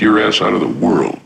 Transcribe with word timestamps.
your 0.00 0.20
ass 0.20 0.40
out 0.40 0.52
of 0.52 0.60
the 0.60 0.68
world. 0.68 1.17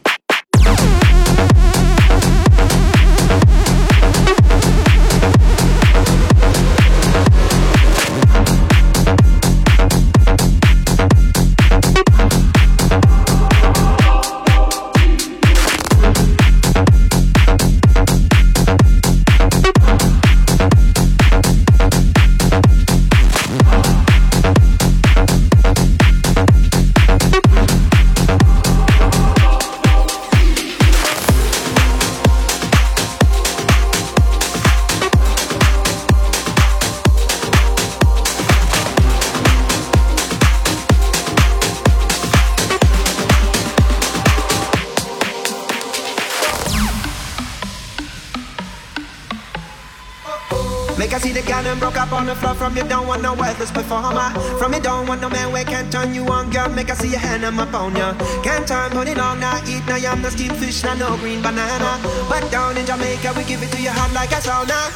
From 52.73 52.85
you 52.85 52.89
don't 52.89 53.07
want 53.07 53.21
no 53.21 53.35
worthless 53.35 53.71
performer. 53.71 54.33
From 54.57 54.73
you 54.73 54.81
don't 54.81 55.07
want 55.07 55.21
no 55.21 55.29
man 55.29 55.53
where 55.53 55.63
can't 55.63 55.93
turn 55.93 56.15
you 56.15 56.25
on, 56.33 56.49
girl. 56.49 56.71
Make 56.71 56.89
I 56.89 56.95
see 56.95 57.11
your 57.11 57.19
hand 57.19 57.45
on 57.45 57.53
my 57.53 57.67
phone, 57.67 57.95
yeah. 57.95 58.17
Can't 58.43 58.67
turn, 58.67 58.93
put 58.93 59.09
it 59.09 59.19
on, 59.19 59.41
now 59.41 59.61
eat, 59.69 59.85
now 59.85 59.97
yam, 59.97 60.23
no 60.23 60.31
steamed 60.31 60.57
fish, 60.57 60.83
now 60.83 60.95
no 60.95 61.15
green 61.19 61.43
banana. 61.43 62.01
But 62.33 62.51
down 62.51 62.79
in 62.79 62.87
Jamaica, 62.87 63.35
we 63.37 63.45
give 63.45 63.63
it 63.63 63.69
to 63.77 63.83
your 63.83 63.93
heart 63.93 64.15
like 64.15 64.33
a 64.33 64.41
sauna. 64.41 64.89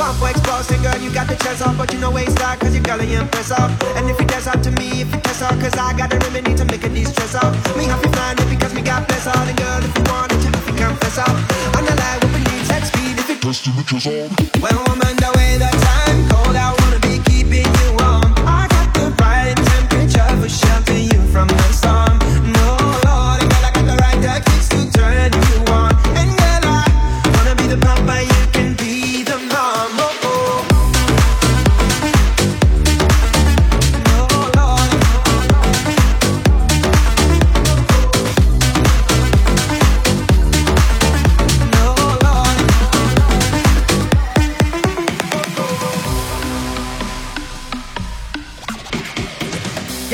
One 0.00 0.16
for 0.16 0.30
explosive, 0.32 0.80
girl, 0.80 0.96
you 0.96 1.12
got 1.12 1.28
the 1.28 1.36
chest 1.44 1.60
off, 1.60 1.76
but 1.76 1.92
you 1.92 2.00
know 2.00 2.10
waste 2.10 2.40
out, 2.40 2.58
cause 2.58 2.74
you 2.74 2.80
girl 2.80 2.98
ain't 2.98 3.12
impress 3.12 3.52
off. 3.52 3.68
And 4.00 4.08
if 4.08 4.18
it 4.18 4.28
test 4.28 4.48
out 4.48 4.64
to 4.64 4.70
me, 4.80 5.02
if 5.04 5.12
it 5.12 5.22
test 5.22 5.42
out, 5.42 5.60
cause 5.60 5.76
I 5.76 5.92
got 5.92 6.14
a 6.14 6.16
remedy 6.16 6.54
to 6.54 6.64
make 6.64 6.82
a 6.84 6.88
de-stress 6.88 7.34
off. 7.34 7.52
Me 7.76 7.84
have 7.92 8.00
to 8.00 8.08
find 8.16 8.40
it 8.40 8.48
because 8.48 8.72
me 8.72 8.80
got 8.80 9.06
bless 9.06 9.26
out, 9.26 9.36
and 9.36 9.58
girl, 9.58 9.84
if 9.84 9.92
you 9.98 10.04
want 10.08 10.32
it, 10.32 10.40
you 10.40 10.48
have 10.48 10.64
to 10.64 10.72
confess 10.72 11.18
off. 11.18 11.36
On 11.76 11.84
the 11.84 11.92
line, 11.92 12.20
we 12.24 12.40
believe, 12.40 12.64
set 12.64 12.88
speed, 12.88 13.20
if 13.20 13.28
it 13.28 13.42
test 13.42 13.68
to 13.68 13.70
the 13.76 13.84
chest 13.84 14.08
off. 14.08 14.32
Well, 14.64 14.80
woman, 14.88 15.12
the 15.20 15.28
way 15.36 15.60
that 15.60 15.89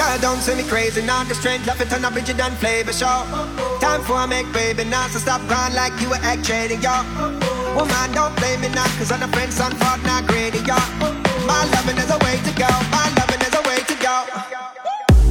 Yeah, 0.07 0.19
don't 0.19 0.39
say 0.39 0.55
me 0.55 0.63
crazy, 0.63 1.03
not 1.03 1.27
the 1.27 1.35
strength 1.35 1.67
left 1.67 1.81
it 1.81 1.93
on 1.93 2.05
a 2.05 2.11
Bridget 2.13 2.39
and 2.39 2.57
flavor 2.59 2.93
show. 2.93 3.27
Time 3.81 4.03
for 4.03 4.15
a 4.15 4.27
make 4.29 4.47
baby 4.53 4.85
now, 4.85 5.09
so 5.09 5.19
stop 5.19 5.41
crying 5.49 5.75
like 5.75 6.01
you 6.01 6.09
were 6.09 6.23
egg 6.23 6.45
trading, 6.45 6.81
yo. 6.81 7.03
Woman, 7.75 8.13
don't 8.13 8.35
blame 8.37 8.61
me 8.61 8.69
now, 8.69 8.87
cause 8.99 9.11
I'm 9.11 9.25
a 9.25 9.29
friend, 9.35 9.53
son, 9.53 9.77
not 9.81 10.25
greedy, 10.29 10.59
yo. 10.59 10.79
My 11.45 11.67
loving 11.75 11.99
is 11.99 12.09
a 12.09 12.19
way 12.23 12.39
to 12.39 12.53
go, 12.55 12.71
my 12.95 13.16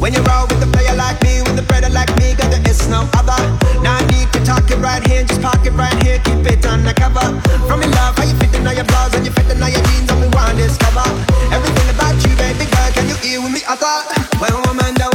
When 0.06 0.14
you 0.14 0.22
roll 0.22 0.46
with 0.46 0.62
a 0.62 0.70
player 0.70 0.94
like 0.94 1.18
me, 1.26 1.42
with 1.42 1.58
a 1.58 1.66
brother 1.66 1.90
like 1.90 2.14
me, 2.22 2.38
girl, 2.38 2.46
there 2.54 2.62
is 2.70 2.88
no 2.88 3.10
other. 3.18 3.42
Now 3.82 3.98
I 3.98 4.06
need 4.14 4.30
to 4.38 4.40
talk 4.46 4.70
it 4.70 4.78
right 4.78 5.02
here, 5.02 5.26
just 5.26 5.42
park 5.42 5.66
it 5.66 5.74
right 5.74 5.98
here, 6.06 6.22
keep 6.22 6.46
it 6.46 6.64
undercover. 6.64 7.26
From 7.66 7.82
your 7.82 7.90
love, 7.90 8.14
how 8.14 8.22
you 8.22 8.38
fitting 8.38 8.68
on 8.68 8.76
your 8.76 8.86
blouse, 8.86 9.16
and 9.16 9.26
you 9.26 9.32
fitting 9.32 9.58
on 9.58 9.72
your 9.74 9.82
jeans, 9.82 10.06
and 10.06 10.22
we 10.22 10.30
want 10.30 10.54
to 10.54 10.62
discover 10.62 11.02
everything 11.50 11.90
about 11.90 12.14
you, 12.22 12.38
baby 12.38 12.70
girl. 12.70 12.90
Can 12.94 13.10
you 13.10 13.18
hear 13.26 13.42
with 13.42 13.50
me? 13.50 13.62
I 13.66 13.74
thought, 13.74 14.06
when 14.38 14.54
woman, 14.70 14.94
the 14.94 15.10
way 15.10 15.15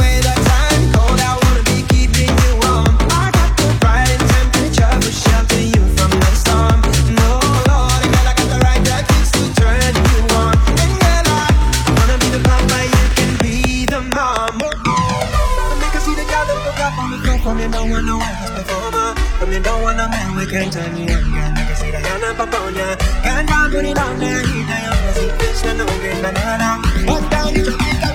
don't 19.59 19.81
want 19.81 19.99
a 19.99 20.07
man, 20.07 20.35
we 20.37 20.45
can't 20.45 20.71
turn 20.71 20.95
you 20.95 21.03
on, 21.03 21.23
girl. 21.31 21.51
I 21.55 21.63
can 21.67 21.75
see 21.75 21.91
the 21.91 21.99
hand 21.99 22.23
up 22.23 22.39
upon 22.39 22.75
ya. 22.75 22.95
Can't 23.23 23.47
down, 23.47 23.71
put 23.71 23.85
it 23.85 23.97
on 23.97 24.19
there, 24.19 24.41
heat 24.47 24.65
the 24.67 25.13
see 25.13 25.29
fish, 25.39 25.63
no, 25.65 25.75
no, 25.75 25.85
get 25.99 26.21
banana. 26.21 26.79
Up 27.11 27.29
down, 27.29 27.55
you 27.55 28.10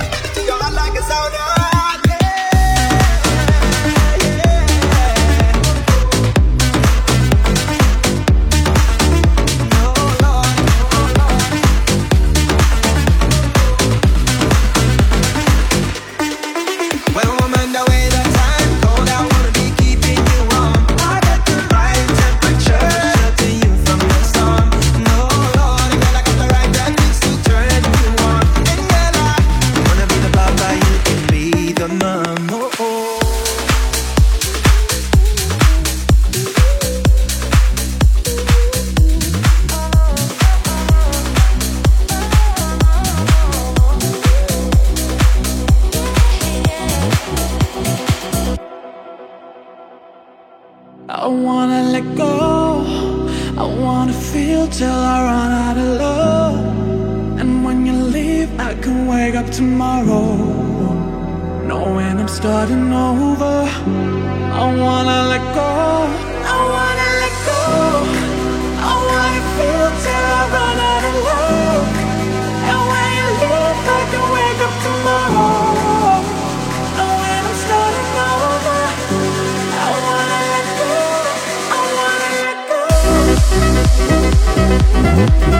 Thank 85.16 85.56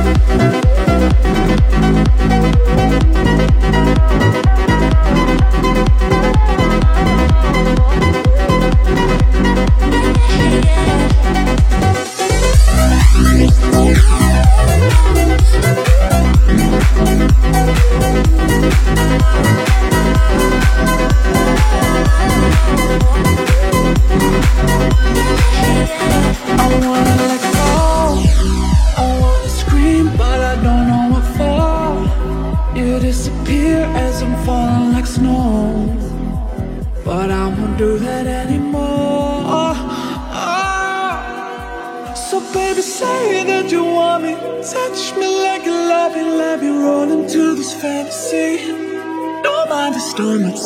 I 50.18 50.24
wanna 50.24 50.56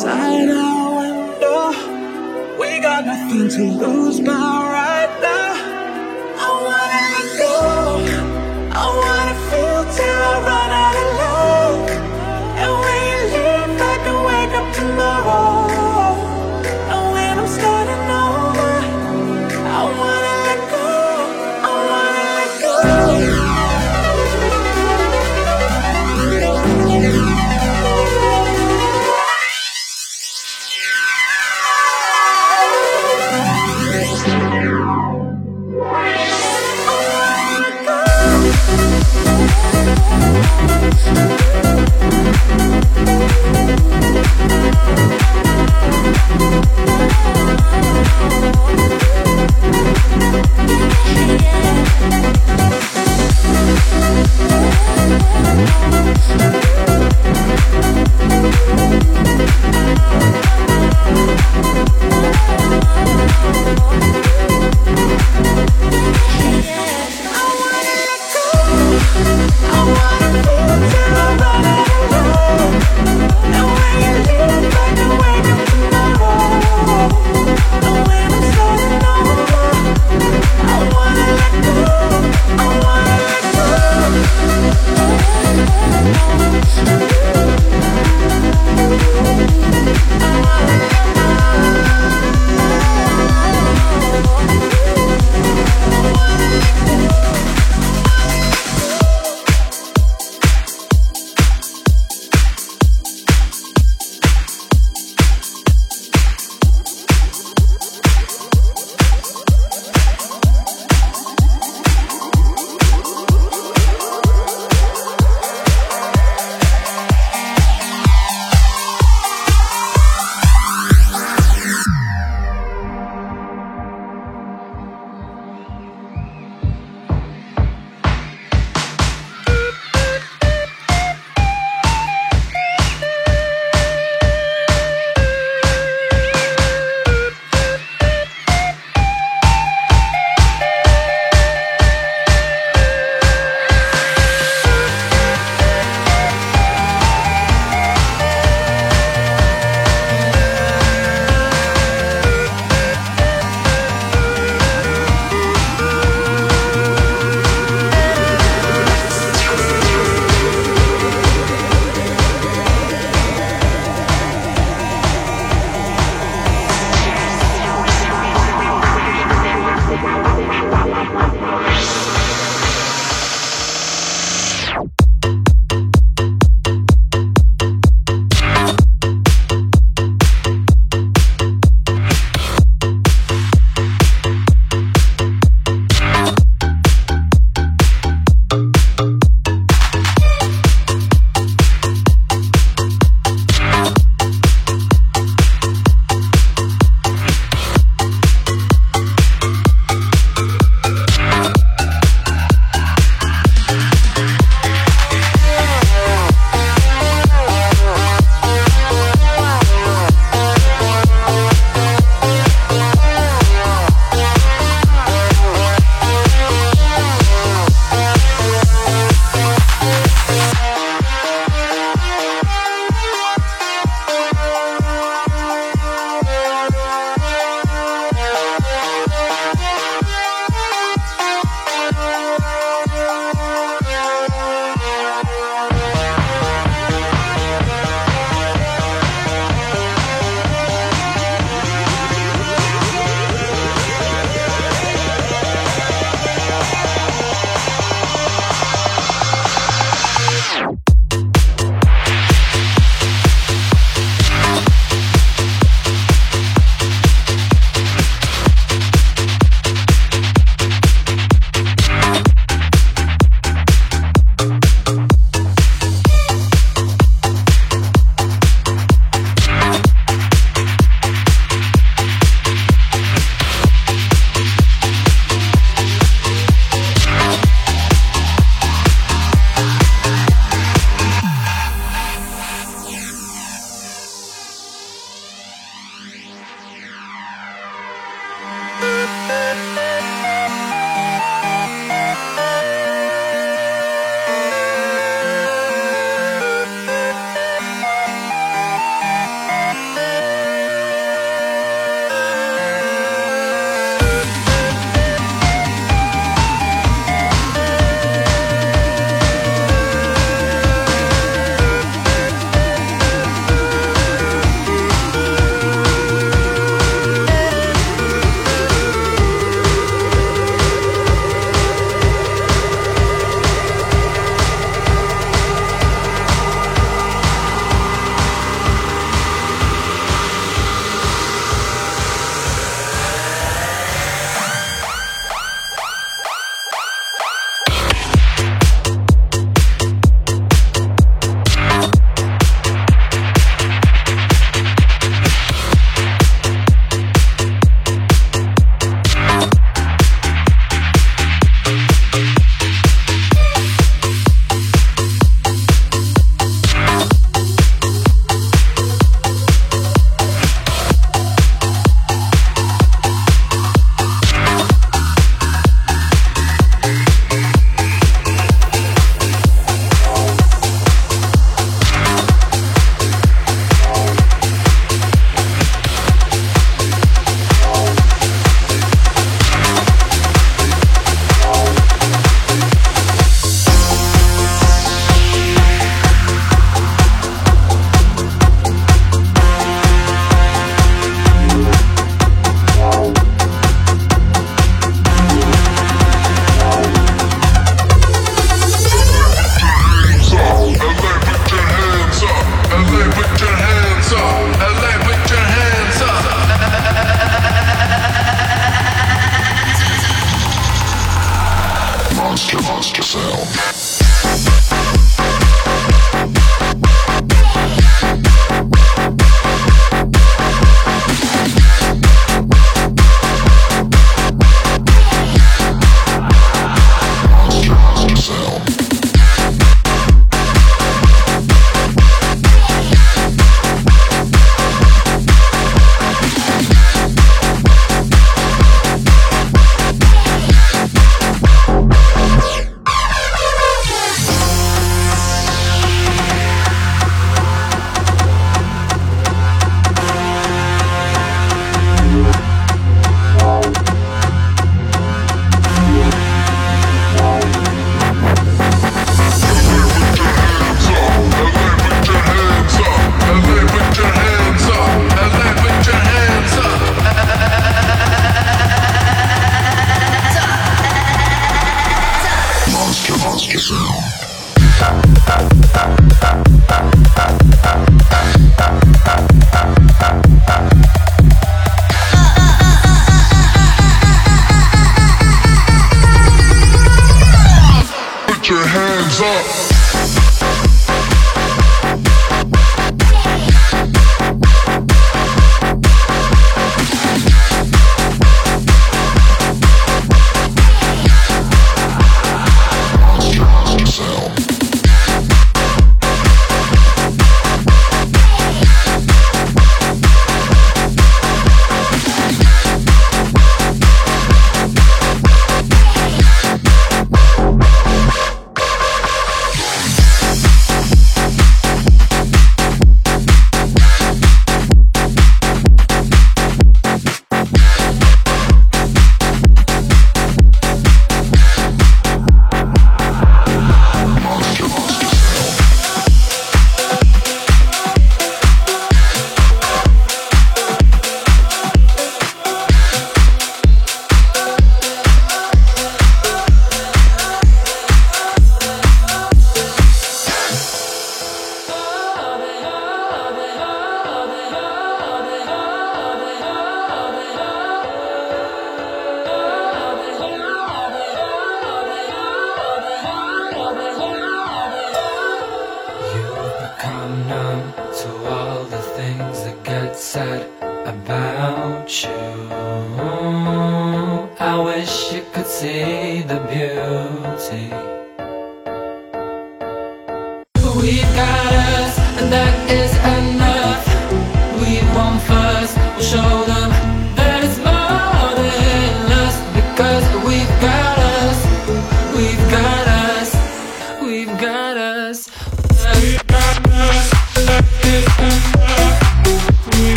we 580.81 581.03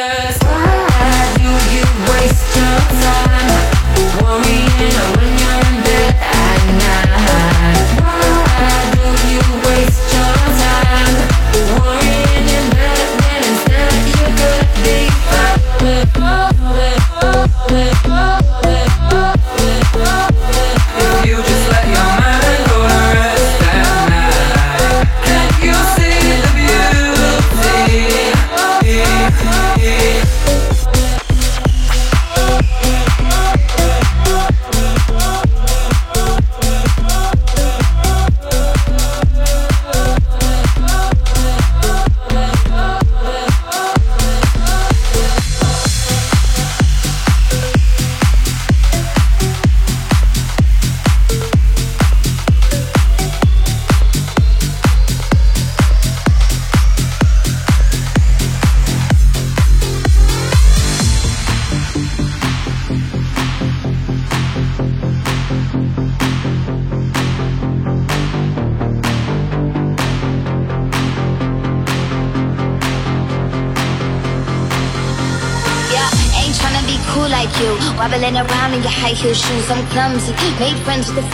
Cause 0.00 0.38
why 0.44 1.34
do 1.36 1.50
you 1.76 1.84
waste 2.08 2.56
your 2.56 2.78
time? 3.02 4.59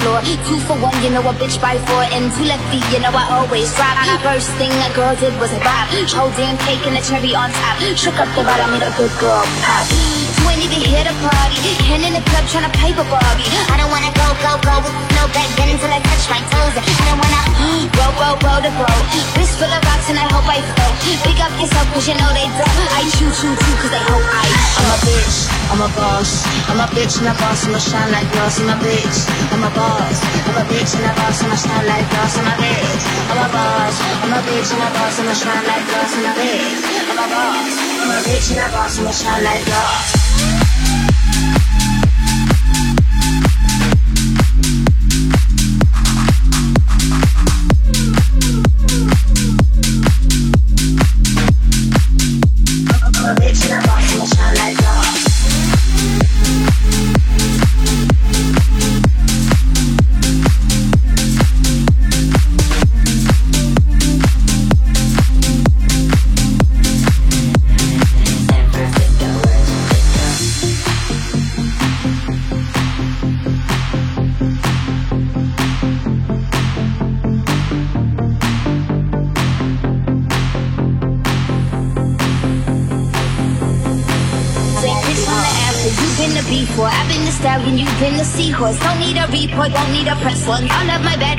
Floor. 0.07 0.23
Two 0.47 0.59
for 0.63 0.79
one, 0.79 0.95
you 1.03 1.11
know 1.11 1.27
a 1.27 1.35
bitch 1.35 1.59
by 1.59 1.75
four. 1.91 2.07
And 2.15 2.31
two 2.31 2.47
left 2.47 2.63
feet, 2.71 2.87
you 2.95 3.03
know 3.03 3.11
I 3.11 3.27
always 3.35 3.75
drop. 3.75 3.99
First 4.23 4.51
thing 4.59 4.71
a 4.71 4.91
girl 4.95 5.15
did 5.19 5.35
was 5.43 5.51
a 5.51 5.61
bop. 5.67 5.91
Whole 6.15 6.31
cake 6.31 6.85
and 6.87 6.95
a 6.95 7.03
cherry 7.03 7.35
on 7.35 7.51
top. 7.51 7.83
Shook 7.99 8.19
up 8.23 8.31
the 8.39 8.47
bottom, 8.47 8.71
made 8.71 8.87
a 8.87 8.93
good 8.95 9.11
girl 9.19 9.43
pop. 9.67 9.85
You 9.91 10.45
ain't 10.47 10.63
even 10.63 10.79
here 10.79 11.03
to 11.03 11.15
party. 11.19 11.59
Hand 11.91 12.07
in 12.07 12.15
the 12.15 12.23
club 12.31 12.45
trying 12.47 12.67
to 12.71 12.73
pipe 12.79 12.95
a 12.95 13.05
Barbie. 13.11 13.51
I 13.73 13.75
don't 13.83 13.91
wanna 13.91 14.13
go, 14.15 14.27
go, 14.45 14.53
go 14.63 14.75
with 14.87 14.95
no 15.19 15.27
back 15.35 15.51
then 15.59 15.75
until 15.75 15.91
I 15.91 15.99
touch 15.99 16.25
my 16.31 16.41
toes. 16.55 16.75
I 16.79 16.83
don't 17.11 17.19
wanna 17.19 17.43
roll, 17.99 18.15
roll, 18.23 18.37
roll 18.47 18.61
the 18.63 18.73
boat. 18.79 19.03
Wrist 19.35 19.59
full 19.59 19.71
of 19.71 19.83
rocks 19.83 20.07
and 20.07 20.19
I 20.19 20.27
hope 20.31 20.47
I 20.47 20.63
float. 20.63 20.95
Pick 21.27 21.39
up 21.43 21.51
yourself 21.59 21.87
cause 21.91 22.07
you 22.07 22.15
know 22.15 22.31
they 22.31 22.47
don't. 22.47 22.89
I 22.95 23.03
choo 23.19 23.31
choo 23.35 23.51
choo 23.51 23.75
cause 23.83 23.91
they 23.91 24.03
hope 24.07 24.23
I 24.23 24.47
I'm 24.77 24.87
a 24.87 24.97
bitch, 25.03 25.26
I'm 25.71 25.83
a 25.83 25.89
boss. 25.99 26.47
I'm 26.71 26.81
a 26.81 26.87
bitch 26.95 27.19
and 27.19 27.29
a 27.29 27.35
boss, 27.35 27.67
I'ma 27.67 27.79
shine 27.79 28.11
like 28.13 28.31
glass. 28.33 28.61
I'm 28.61 28.71
a 28.71 28.77
bitch, 28.79 29.19
I'm 29.53 29.65
a 29.65 29.71
boss. 29.75 30.19
I'm 30.47 30.57
a 30.57 30.65
bitch 30.71 30.95
and 30.95 31.07
a 31.07 31.13
boss, 31.19 31.43
I'ma 31.43 31.57
shine 31.57 31.87
like 31.87 32.07
glass. 32.11 32.39
I'm 32.39 32.47
a 32.47 32.55
bitch, 32.61 33.03
I'm 33.31 33.41
a 33.41 33.49
boss. 33.51 33.97
I'm 34.23 34.33
a 34.33 34.41
bitch 34.47 34.71
and 34.73 34.83
a 34.83 34.89
boss, 34.95 35.19
I'ma 35.21 35.35
shine 35.35 35.67
like 35.67 35.87
glass. 35.89 36.13
I'm 36.15 36.27
a 36.27 36.33
bitch, 36.39 36.83
I'm 37.11 37.19
a 37.19 37.27
boss. 37.31 37.75
I'm 38.03 38.11
a 38.11 38.19
bitch 38.27 38.51
and 38.53 38.61
a 38.63 38.69
boss, 38.73 38.99
I'ma 38.99 39.11
shine 39.11 39.45
like 39.45 39.65
glass. 39.65 40.26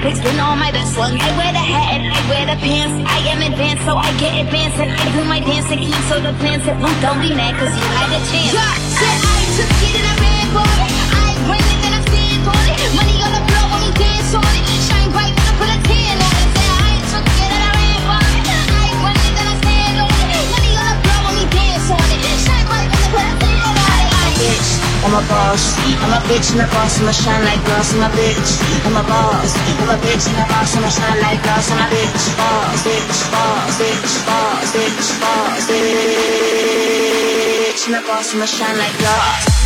Of 0.08 0.16
my 0.16 0.24
bad 0.24 0.24
been 0.24 0.40
all 0.40 0.56
my 0.56 0.72
best 0.72 0.98
ones. 0.98 1.20
I 1.20 1.32
wear 1.36 1.52
the 1.52 1.60
hat 1.60 2.00
and 2.00 2.04
I 2.08 2.20
wear 2.32 2.46
the 2.48 2.58
pants. 2.64 2.96
I 3.12 3.20
am 3.28 3.40
advanced, 3.44 3.84
so 3.84 3.96
I 3.96 4.10
get 4.20 4.34
advanced. 4.40 4.80
And 4.80 4.92
I 4.92 5.04
do 5.12 5.24
my 5.26 5.40
dance 5.40 5.68
and 5.72 5.80
keep 5.80 6.02
so 6.08 6.20
the 6.20 6.34
plans 6.40 6.64
that 6.66 6.80
won't 6.80 6.96
don't 7.02 7.20
be 7.20 7.36
mad, 7.36 7.56
cause 7.60 7.72
you 7.76 7.88
had 7.92 8.10
a 8.16 8.22
chance. 8.32 8.54
Yeah, 8.56 8.74
said 8.96 9.20
I 9.20 9.40
took 9.58 9.74
it 9.84 9.96
and 10.00 10.08
I 10.08 10.16
ran 10.24 10.48
for 10.56 10.64
it. 10.64 10.92
I 11.12 11.30
bring 11.48 11.66
it 11.68 11.80
and 11.88 11.94
I 11.98 12.02
stand 12.08 12.40
for 12.48 12.56
it. 12.56 12.80
Money 12.96 13.18
on 13.20 13.32
the 13.36 13.44
floor 13.52 13.66
when 13.68 13.82
we 13.84 13.92
dance 14.00 14.32
on 14.32 14.48
it. 14.48 14.66
Shine 14.88 15.12
bright 15.12 15.34
when 15.36 15.48
I 15.48 15.54
put 15.60 15.70
a 15.76 15.80
tan 15.84 16.16
on 16.24 16.36
it. 16.40 16.50
Said 16.56 16.72
I 16.72 16.94
took 17.12 17.28
it 17.28 17.52
and 17.52 17.64
I 17.68 17.72
ran 17.76 18.00
for 18.08 18.22
it. 18.32 18.44
I 18.48 18.88
bring 19.04 19.22
it 19.28 19.36
and 19.36 19.48
I 19.52 19.56
stand 19.60 19.96
on 20.08 20.08
it. 20.08 20.44
Money 20.56 20.74
on 20.78 20.86
the 20.88 20.98
floor 21.04 21.20
when 21.28 21.34
we 21.36 21.46
dance 21.52 21.88
on 21.92 22.08
it. 22.16 22.20
Shine 22.48 22.66
bright 22.70 22.88
when 22.88 23.02
I 23.04 23.10
put 23.12 23.26
a 23.28 23.36
tan 23.44 23.60
on 23.60 23.76
it. 23.76 24.36
bitch, 24.40 24.70
I'm 25.04 25.16
a 25.20 25.24
boss. 25.28 25.87
I'm 26.04 26.14
a 26.14 26.20
bitch 26.30 26.52
and 26.54 26.62
a 26.62 26.68
boss, 26.70 27.00
I'ma 27.02 27.12
shine 27.12 27.44
like 27.44 27.64
glass. 27.66 27.94
I'm 27.94 28.04
a 28.06 28.10
bitch, 28.14 28.52
I'm 28.86 28.96
a 28.96 29.04
boss. 29.04 29.52
I'm 29.82 29.90
a 29.90 29.98
bitch 30.02 30.28
and 30.30 30.38
a 30.38 30.46
boss, 30.48 30.76
I'ma 30.78 30.90
shine 30.90 31.20
like 31.22 31.42
glass. 31.44 31.72
I'm 31.72 31.82
a 31.82 31.88
bitch, 31.90 32.38
boss, 32.38 32.84
bitch, 32.86 33.32
boss, 33.34 33.78
bitch, 33.82 34.26
boss, 34.28 34.72
bitch, 34.76 35.10
boss, 35.22 35.66
bitch, 35.70 35.88
and 37.88 37.96
a 37.96 38.02
boss, 38.06 38.34
I'ma 38.34 38.46
shine 38.46 38.78
like 38.78 38.98
glass. 38.98 39.57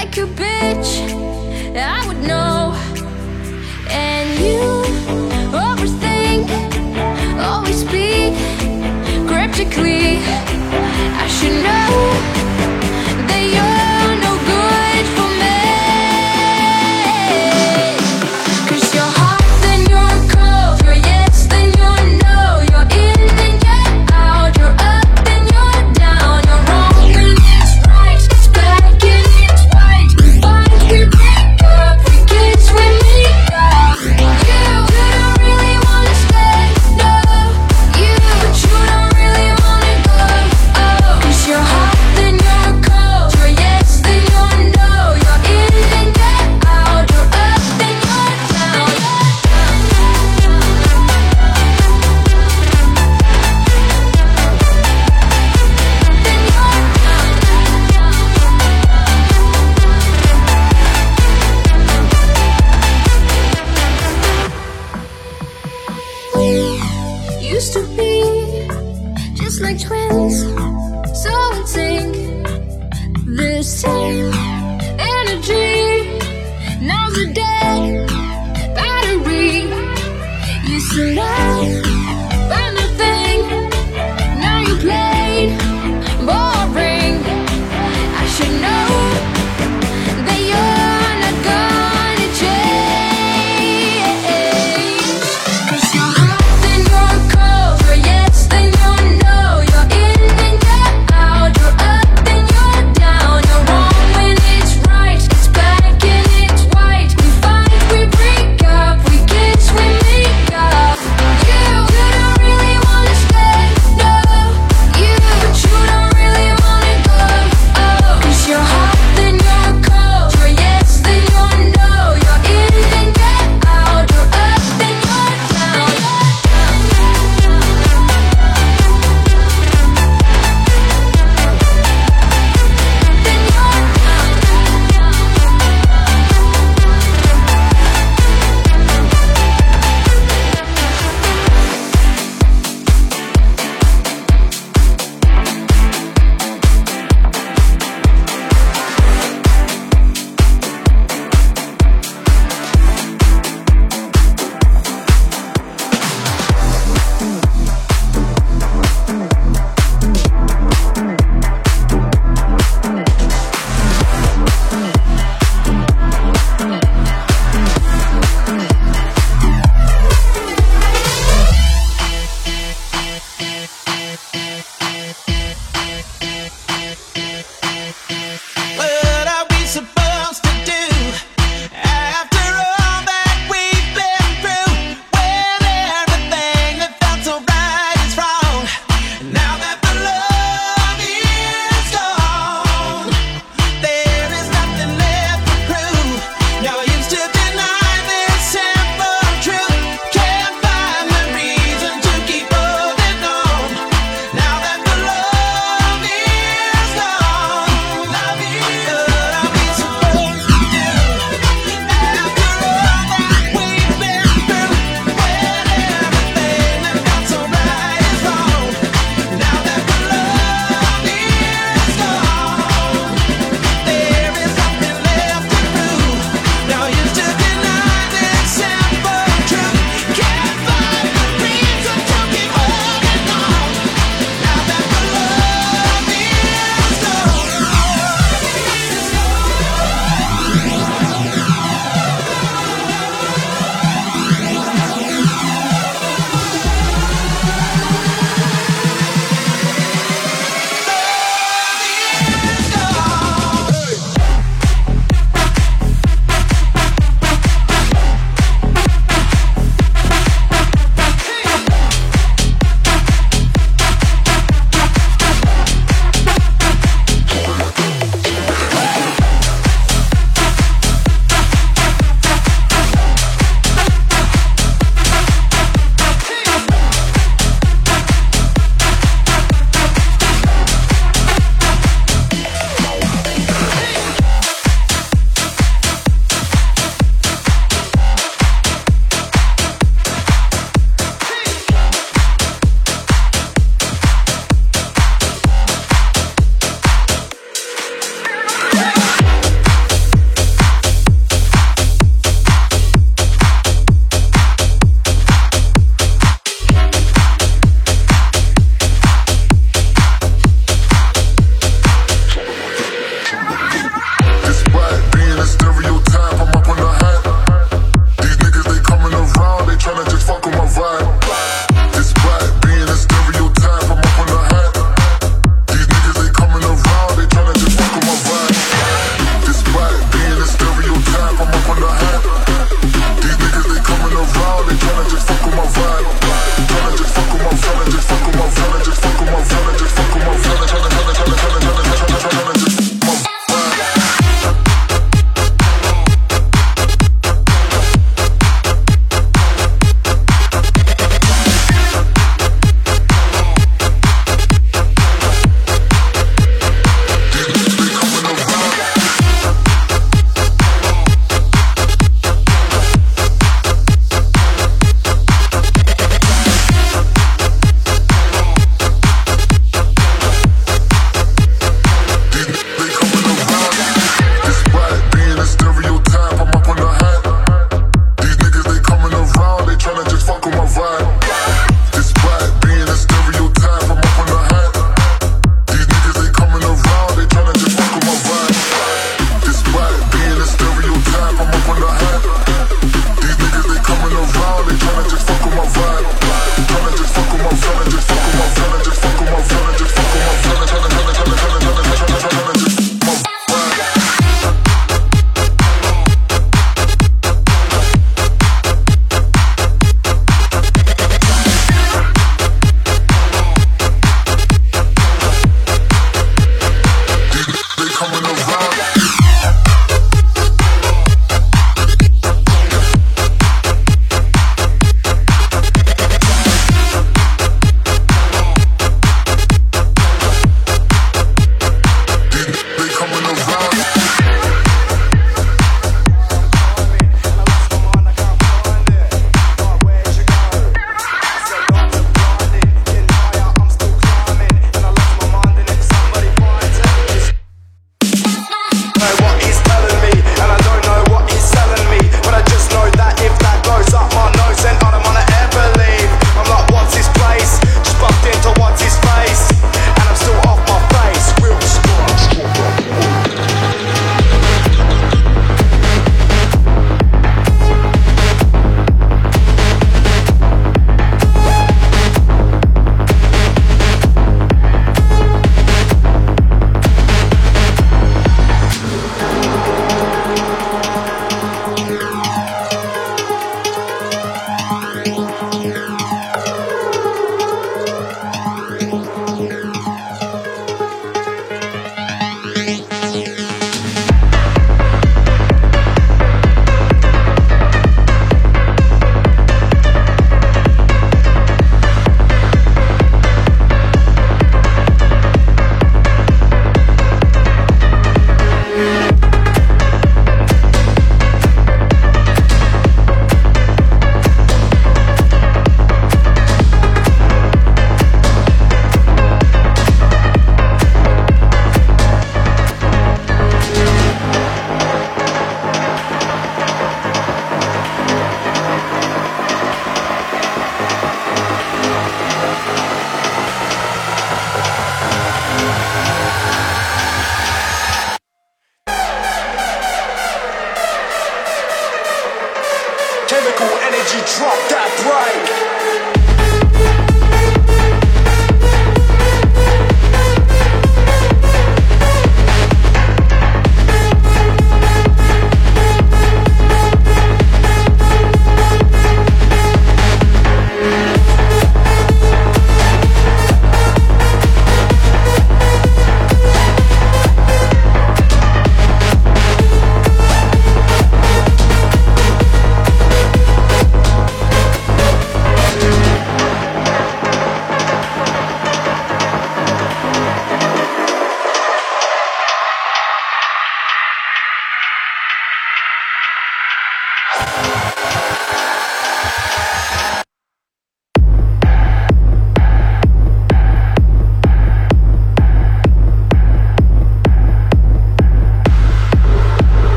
like 0.00 0.16
a 0.16 0.26
bitch, 0.42 0.92
I 1.76 2.06
would 2.06 2.22
know. 2.22 2.74
And 3.90 4.28
you 4.40 4.62
overthink, 5.52 6.48
always 7.38 7.80
speak 7.80 8.34
cryptically. 9.28 10.20
I 11.22 11.26
should 11.28 11.62
know. 11.62 12.39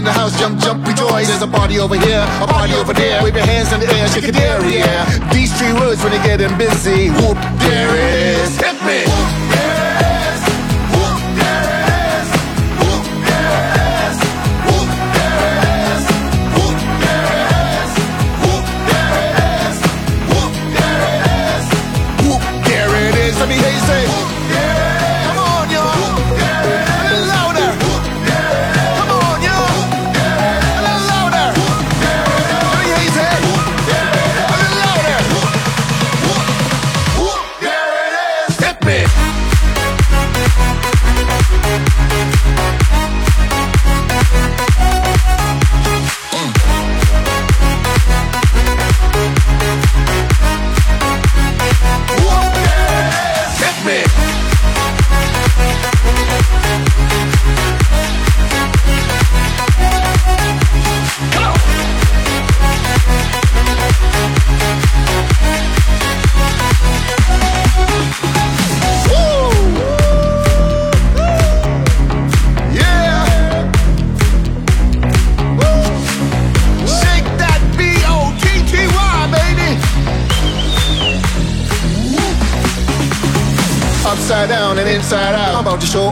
In 0.00 0.04
the 0.04 0.12
house, 0.12 0.32
jump, 0.40 0.58
jump, 0.60 0.86
rejoice. 0.86 1.28
There's 1.28 1.42
a 1.42 1.46
party 1.46 1.78
over 1.78 1.94
here, 1.94 2.24
a 2.40 2.46
party 2.46 2.72
over 2.72 2.94
there. 2.94 3.22
Wave 3.22 3.34
your 3.34 3.44
hands 3.44 3.70
in 3.72 3.80
the 3.80 3.86
air, 3.92 4.08
shake 4.08 4.24
it 4.24 4.34
there, 4.34 4.58
yeah. 4.64 5.04
These 5.30 5.52
three 5.58 5.74
words 5.74 6.02
when 6.02 6.12
they're 6.12 6.24
getting 6.24 6.56
busy. 6.56 7.10
Whoop, 7.10 7.36
there 7.60 7.92
it 7.94 8.38
is. 8.40 8.56
Hit 8.56 8.80
me. 8.82 9.19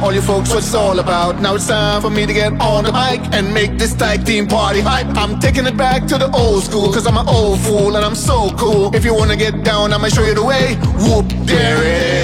All 0.09 0.15
you 0.15 0.23
folks 0.23 0.49
what 0.49 0.65
it's 0.65 0.75
all 0.75 0.99
about. 1.01 1.39
Now 1.43 1.55
it's 1.55 1.67
time 1.67 2.01
for 2.01 2.09
me 2.09 2.25
to 2.25 2.33
get 2.33 2.59
on 2.63 2.85
the 2.85 2.93
mic 2.93 3.21
and 3.35 3.53
make 3.53 3.77
this 3.77 3.95
tag 3.95 4.25
team 4.25 4.47
party 4.47 4.81
hype. 4.81 5.07
I'm 5.09 5.39
taking 5.39 5.67
it 5.67 5.77
back 5.77 6.07
to 6.07 6.17
the 6.17 6.31
old 6.31 6.63
school, 6.65 6.91
cause 6.91 7.07
I'm 7.07 7.19
an 7.19 7.29
old 7.29 7.61
fool 7.61 7.95
and 7.95 8.03
I'm 8.03 8.15
so 8.15 8.51
cool. 8.57 8.95
If 8.97 9.05
you 9.05 9.13
wanna 9.13 9.37
get 9.37 9.65
down, 9.65 9.93
I'ma 9.93 10.09
show 10.09 10.25
you 10.25 10.35
the 10.35 10.45
way. 10.45 10.77
Whoop, 11.05 11.29
there 11.47 11.83
it 11.83 12.03
is. 12.03 12.18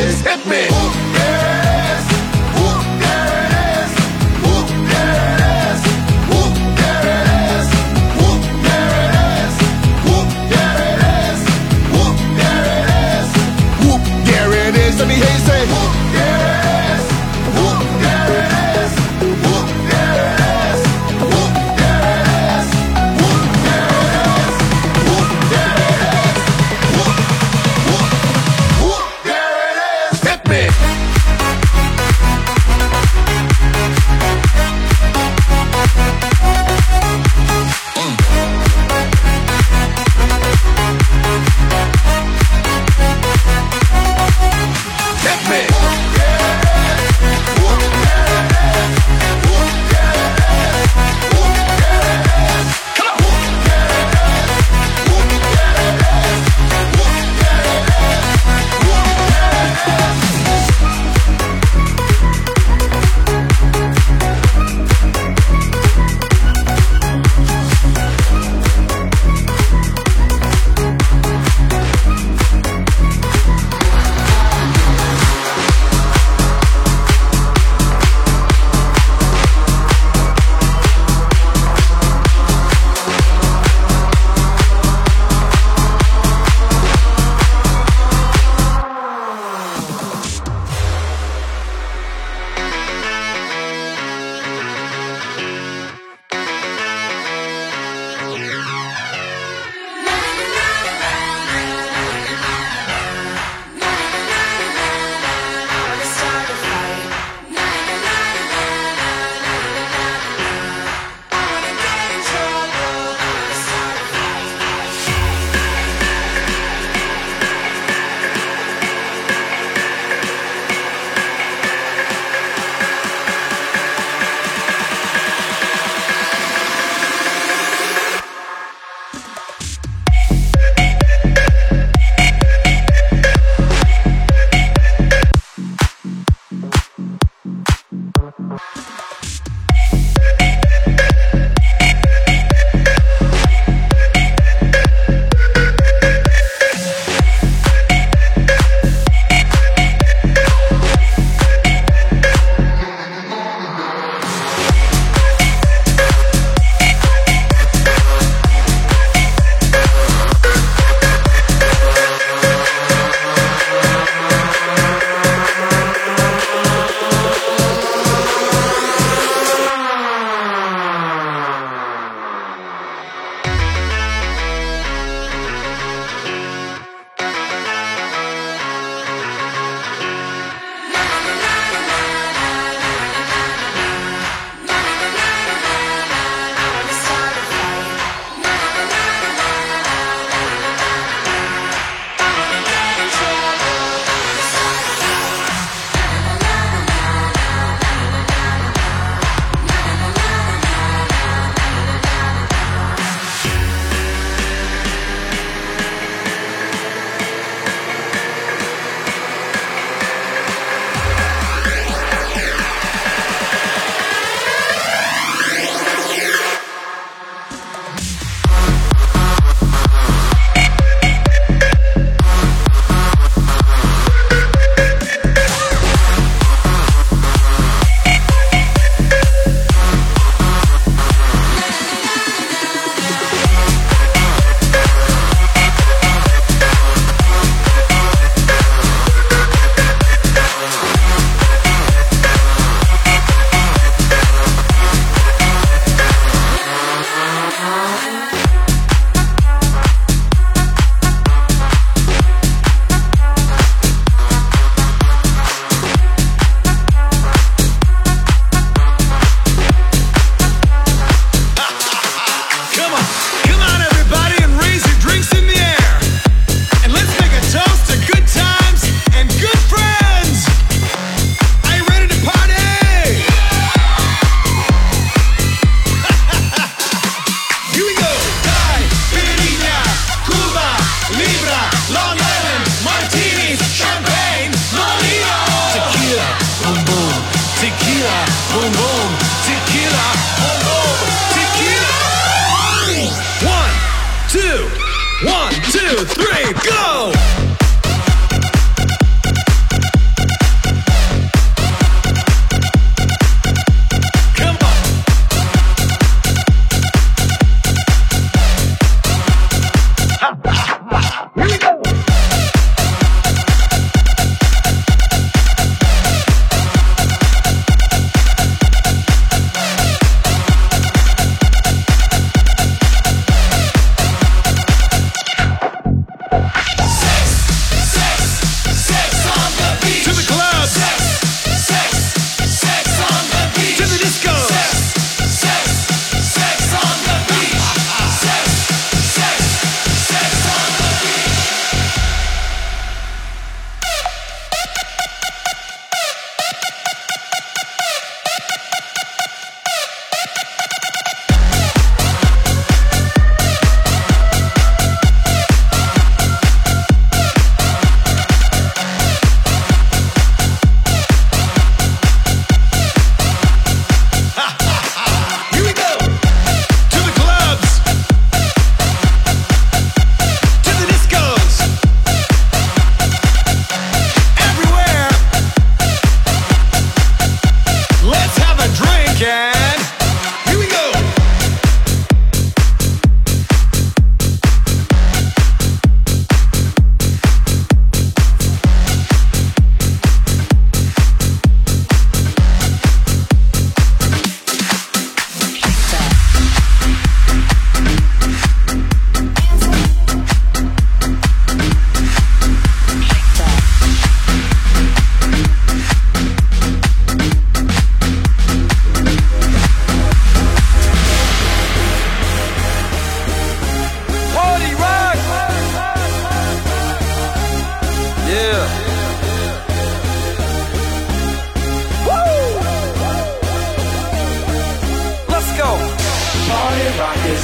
two, 295.96 296.04
three, 296.06 296.52
go! 296.68 297.13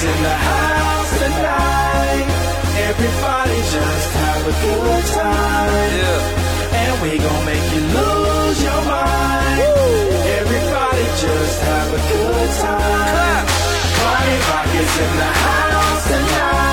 Who's 0.00 0.16
in 0.16 0.22
the 0.22 0.30
house 0.30 1.18
tonight? 1.18 2.26
Everybody 2.88 3.56
just 3.76 4.10
have 4.16 4.46
a 4.46 4.54
good 4.64 5.04
time. 5.12 5.92
Yeah. 6.00 6.80
And 6.80 7.02
we 7.02 7.18
gon' 7.18 7.44
make 7.44 7.66
you 7.74 7.82
lose 7.98 8.62
your 8.62 8.82
mind. 8.88 9.58
Woo. 9.60 10.10
Everybody 10.40 11.04
just 11.20 11.60
have 11.68 11.92
a 11.92 12.00
good 12.12 12.50
time. 12.64 13.10
Clap. 13.12 13.44
Party 14.00 14.36
Rock 14.48 14.70
is 14.80 14.92
in 15.04 15.12
the 15.20 15.32
house 15.44 16.08
tonight. 16.08 16.69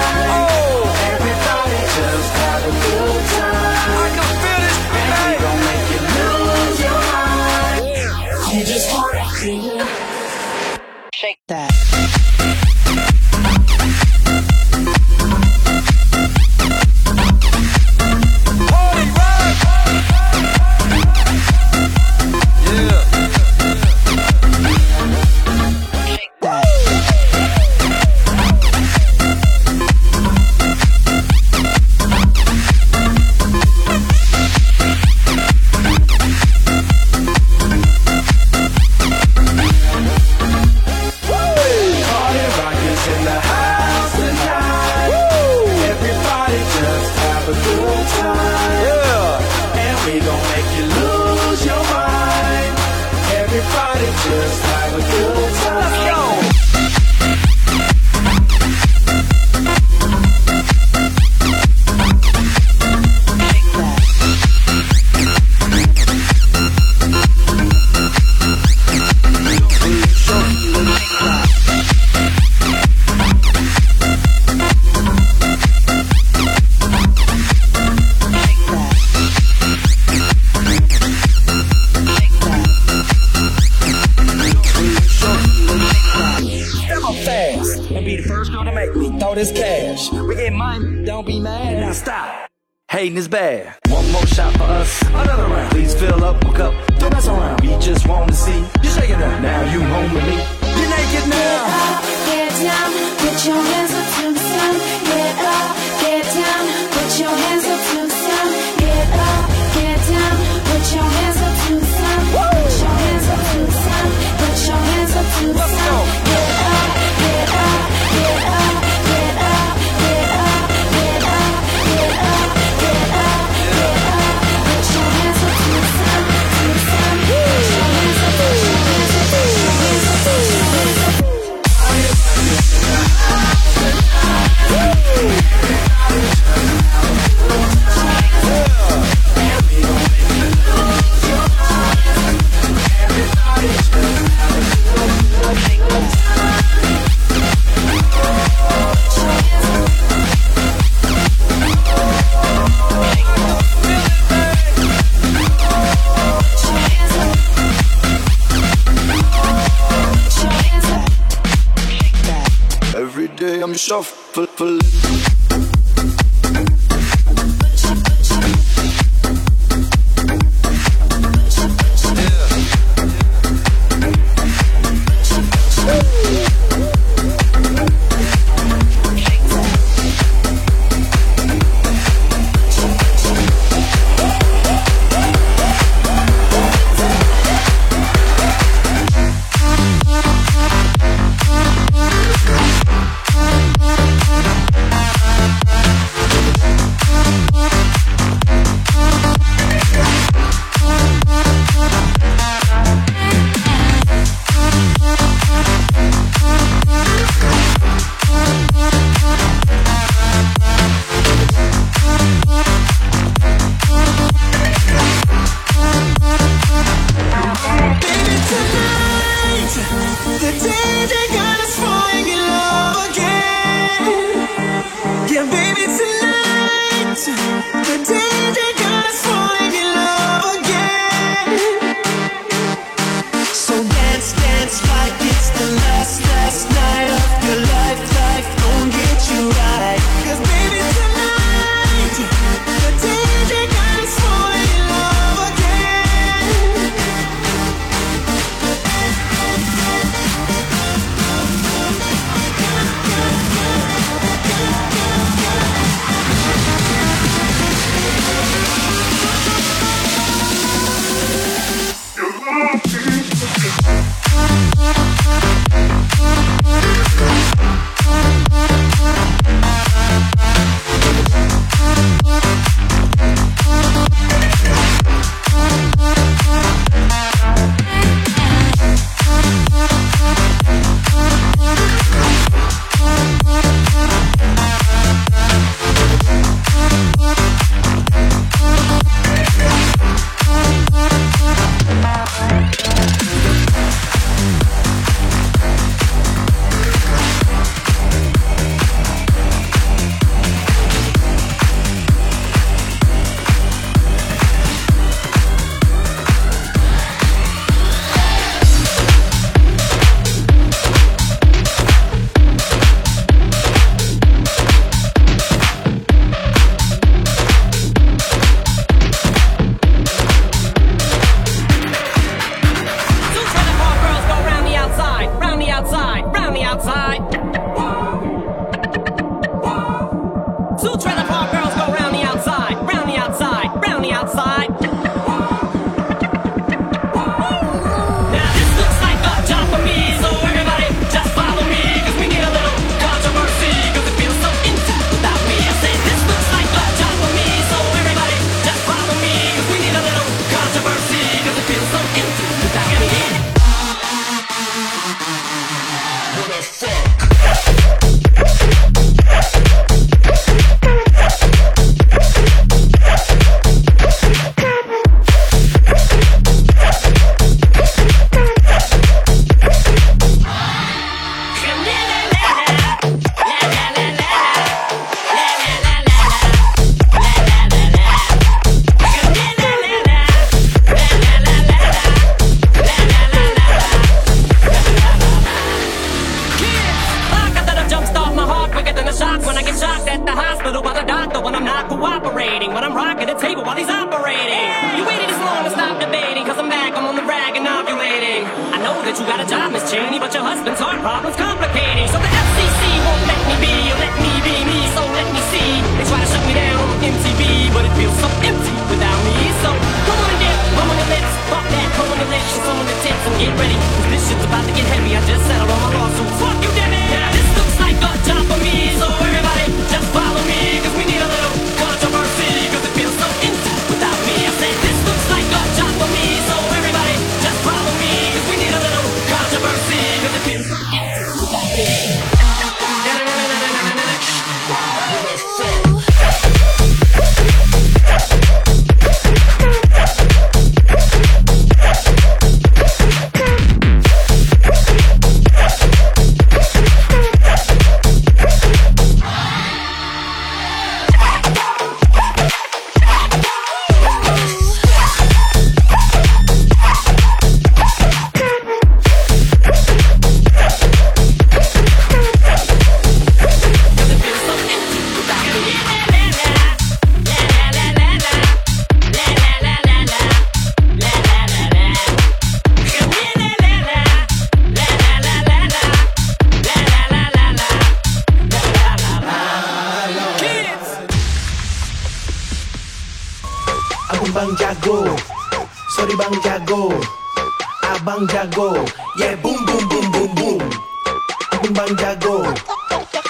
Abang 491.68 491.84
Bang 491.84 492.00
Jago. 492.00 492.36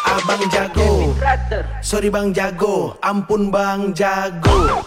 Abang 0.06 0.44
Jago. 0.54 0.90
Sorry 1.82 2.14
Bang 2.14 2.30
Jago. 2.30 2.94
Ampun 3.02 3.50
Bang 3.50 3.90
Jago. 3.98 4.86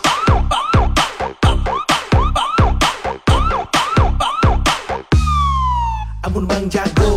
Ampun 6.23 6.47
Bang 6.47 6.71
Jago. 6.71 7.11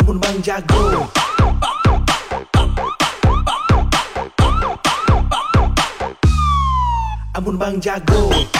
Ampun 0.00 0.16
Bang 0.16 0.38
Jago. 0.40 0.80
Ampun 7.36 7.56
Bang 7.60 7.76
Jago 7.84 8.53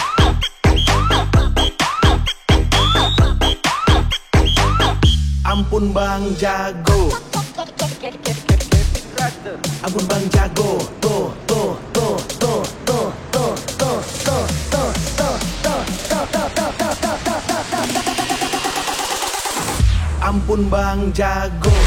Ampun 5.55 5.95
Bang 5.95 6.35
Jago 6.35 7.15
Ampun 9.87 10.03
Bang 10.11 10.25
Jago 10.35 10.69
To 10.99 11.31
to 11.47 11.59
to 11.95 12.11
to 12.35 12.51
to 12.83 12.99
to 12.99 13.07
to 13.71 13.95
to 14.19 14.35
to 14.75 14.83
to 15.15 15.73
Ampun 20.19 20.61
Bang 20.67 21.15
Jago 21.15 21.84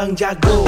Ampun 0.00 0.16
Bang 0.16 0.16
Jago 0.16 0.64